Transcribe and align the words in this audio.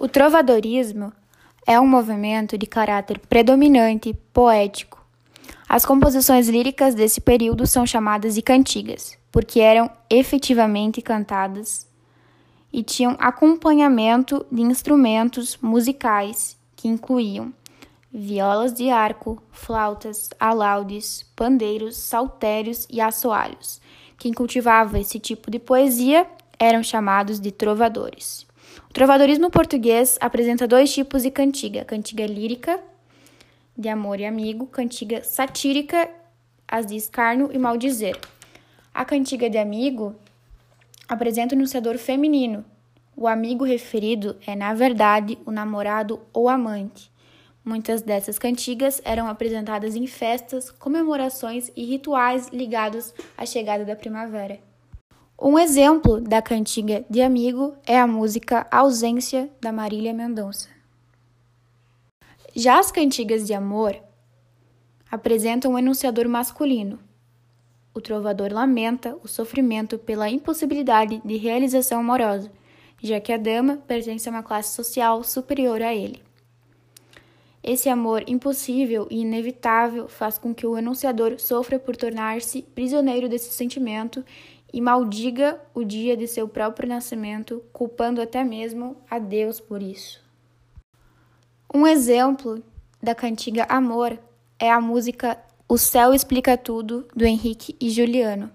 O 0.00 0.06
trovadorismo 0.06 1.12
é 1.66 1.80
um 1.80 1.86
movimento 1.86 2.56
de 2.56 2.66
caráter 2.66 3.18
predominante 3.18 4.14
poético. 4.32 5.04
As 5.68 5.84
composições 5.84 6.48
líricas 6.48 6.94
desse 6.94 7.20
período 7.20 7.66
são 7.66 7.84
chamadas 7.84 8.36
de 8.36 8.40
cantigas, 8.40 9.18
porque 9.32 9.58
eram 9.58 9.90
efetivamente 10.08 11.02
cantadas 11.02 11.88
e 12.72 12.80
tinham 12.84 13.16
acompanhamento 13.18 14.46
de 14.52 14.62
instrumentos 14.62 15.58
musicais 15.60 16.56
que 16.76 16.86
incluíam 16.86 17.52
violas 18.12 18.72
de 18.72 18.90
arco, 18.90 19.42
flautas, 19.50 20.30
alaudes, 20.38 21.26
pandeiros, 21.34 21.96
saltérios 21.96 22.86
e 22.88 23.00
assoalhos. 23.00 23.80
Quem 24.16 24.32
cultivava 24.32 25.00
esse 25.00 25.18
tipo 25.18 25.50
de 25.50 25.58
poesia 25.58 26.24
eram 26.56 26.84
chamados 26.84 27.40
de 27.40 27.50
trovadores. 27.50 28.47
O 28.90 28.92
trovadorismo 28.92 29.50
português 29.50 30.16
apresenta 30.20 30.66
dois 30.66 30.92
tipos 30.92 31.22
de 31.22 31.30
cantiga: 31.30 31.84
cantiga 31.84 32.26
lírica, 32.26 32.80
de 33.76 33.88
amor 33.88 34.20
e 34.20 34.26
amigo, 34.26 34.66
cantiga 34.66 35.22
satírica, 35.22 36.10
as 36.66 36.86
de 36.86 36.96
escárnio 36.96 37.50
e 37.52 37.58
maldizer. 37.58 38.18
A 38.92 39.04
cantiga 39.04 39.48
de 39.48 39.58
amigo 39.58 40.16
apresenta 41.08 41.54
o 41.54 41.58
enunciador 41.58 41.96
feminino. 41.98 42.64
O 43.16 43.26
amigo 43.26 43.64
referido 43.64 44.36
é, 44.46 44.54
na 44.54 44.74
verdade, 44.74 45.38
o 45.44 45.50
namorado 45.50 46.20
ou 46.32 46.48
amante. 46.48 47.10
Muitas 47.64 48.00
dessas 48.00 48.38
cantigas 48.38 49.02
eram 49.04 49.28
apresentadas 49.28 49.94
em 49.94 50.06
festas, 50.06 50.70
comemorações 50.70 51.70
e 51.76 51.84
rituais 51.84 52.48
ligados 52.48 53.12
à 53.36 53.44
chegada 53.44 53.84
da 53.84 53.96
primavera. 53.96 54.67
Um 55.40 55.56
exemplo 55.56 56.20
da 56.20 56.42
cantiga 56.42 57.06
de 57.08 57.22
amigo 57.22 57.76
é 57.86 57.96
a 57.96 58.08
música 58.08 58.66
Ausência 58.72 59.48
da 59.60 59.70
Marília 59.70 60.12
Mendonça. 60.12 60.68
Já 62.56 62.80
as 62.80 62.90
cantigas 62.90 63.46
de 63.46 63.54
amor 63.54 63.96
apresentam 65.08 65.74
um 65.74 65.78
enunciador 65.78 66.28
masculino. 66.28 66.98
O 67.94 68.00
trovador 68.00 68.52
lamenta 68.52 69.16
o 69.22 69.28
sofrimento 69.28 69.96
pela 69.96 70.28
impossibilidade 70.28 71.22
de 71.24 71.36
realização 71.36 72.00
amorosa, 72.00 72.50
já 73.00 73.20
que 73.20 73.32
a 73.32 73.36
dama 73.36 73.76
pertence 73.76 74.28
a 74.28 74.32
uma 74.32 74.42
classe 74.42 74.74
social 74.74 75.22
superior 75.22 75.80
a 75.82 75.94
ele. 75.94 76.20
Esse 77.68 77.90
amor 77.90 78.24
impossível 78.26 79.06
e 79.10 79.20
inevitável 79.20 80.08
faz 80.08 80.38
com 80.38 80.54
que 80.54 80.66
o 80.66 80.78
enunciador 80.78 81.38
sofra 81.38 81.78
por 81.78 81.94
tornar-se 81.94 82.62
prisioneiro 82.62 83.28
desse 83.28 83.50
sentimento 83.50 84.24
e 84.72 84.80
maldiga 84.80 85.60
o 85.74 85.84
dia 85.84 86.16
de 86.16 86.26
seu 86.26 86.48
próprio 86.48 86.88
nascimento, 86.88 87.62
culpando 87.70 88.22
até 88.22 88.42
mesmo 88.42 88.96
a 89.10 89.18
Deus 89.18 89.60
por 89.60 89.82
isso. 89.82 90.18
Um 91.74 91.86
exemplo 91.86 92.64
da 93.02 93.14
cantiga 93.14 93.66
Amor 93.68 94.18
é 94.58 94.70
a 94.72 94.80
música 94.80 95.38
O 95.68 95.76
Céu 95.76 96.14
Explica 96.14 96.56
Tudo, 96.56 97.06
do 97.14 97.26
Henrique 97.26 97.76
e 97.78 97.90
Juliano. 97.90 98.50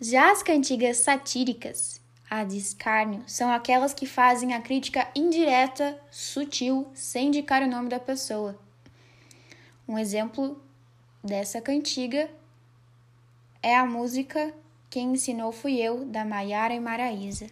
Já 0.00 0.32
as 0.32 0.42
cantigas 0.42 0.96
satíricas, 0.96 2.00
a 2.28 2.44
de 2.44 2.56
escárnio, 2.56 3.22
são 3.26 3.50
aquelas 3.50 3.94
que 3.94 4.06
fazem 4.06 4.54
a 4.54 4.60
crítica 4.60 5.08
indireta, 5.14 5.98
sutil, 6.10 6.88
sem 6.94 7.28
indicar 7.28 7.62
o 7.62 7.70
nome 7.70 7.88
da 7.88 8.00
pessoa. 8.00 8.58
Um 9.88 9.98
exemplo 9.98 10.60
dessa 11.22 11.60
cantiga 11.60 12.28
é 13.62 13.76
a 13.76 13.86
música 13.86 14.52
quem 14.88 15.12
ensinou 15.12 15.52
fui 15.52 15.78
eu, 15.78 16.04
da 16.06 16.24
Maiara 16.24 16.72
e 16.72 16.80
Maraísa. 16.80 17.48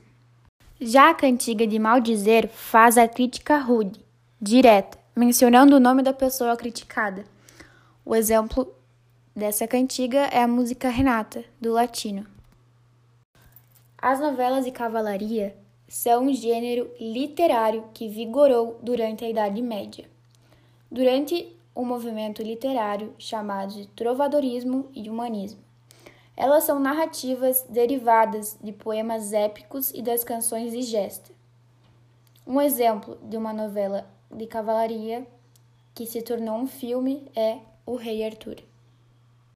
Já 0.81 1.11
a 1.11 1.15
cantiga 1.15 1.67
de 1.67 1.79
maldizer 1.79 2.49
faz 2.49 2.97
a 2.97 3.07
crítica 3.07 3.59
rude, 3.59 4.05
direta, 4.41 4.99
mencionando 5.15 5.77
o 5.77 5.81
nome 5.81 6.03
da 6.03 6.13
pessoa 6.13 6.57
criticada. 6.57 7.25
O 8.05 8.15
exemplo 8.15 8.73
dessa 9.37 9.67
cantiga 9.67 10.21
é 10.33 10.43
a 10.43 10.49
música 10.49 10.89
Renata, 10.89 11.45
do 11.61 11.73
latino. 11.73 12.34
As 14.07 14.21
novelas 14.21 14.67
de 14.67 14.71
cavalaria 14.71 15.57
são 15.89 16.25
um 16.25 16.35
gênero 16.35 16.91
literário 17.01 17.85
que 17.95 18.07
vigorou 18.07 18.79
durante 18.83 19.25
a 19.25 19.31
Idade 19.31 19.63
Média. 19.63 20.05
Durante 20.91 21.57
o 21.75 21.87
movimento 21.87 22.43
literário 22.43 23.15
chamado 23.19 23.73
de 23.73 23.87
trovadorismo 23.87 24.91
e 24.95 25.09
humanismo. 25.09 25.59
Elas 26.37 26.65
são 26.65 26.79
narrativas 26.79 27.65
derivadas 27.67 28.59
de 28.63 28.73
poemas 28.73 29.33
épicos 29.33 29.91
e 29.93 30.03
das 30.03 30.23
canções 30.23 30.73
de 30.73 30.83
gesta. 30.83 31.33
Um 32.47 32.61
exemplo 32.61 33.17
de 33.23 33.39
uma 33.39 33.55
novela 33.55 34.07
de 34.31 34.47
cavalaria 34.47 35.27
que 35.95 36.05
se 36.05 36.21
tornou 36.21 36.57
um 36.57 36.67
filme 36.67 37.27
é 37.35 37.57
O 37.87 37.95
Rei 37.95 38.23
Arthur. 38.23 38.57